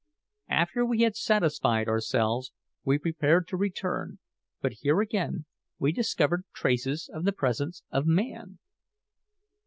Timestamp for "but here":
4.59-4.99